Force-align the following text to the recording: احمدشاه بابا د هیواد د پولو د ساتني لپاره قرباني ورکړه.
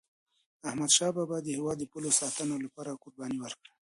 احمدشاه 0.67 1.11
بابا 1.17 1.37
د 1.41 1.47
هیواد 1.57 1.77
د 1.79 1.83
پولو 1.91 2.09
د 2.13 2.17
ساتني 2.19 2.57
لپاره 2.65 2.99
قرباني 3.03 3.37
ورکړه. 3.41 3.71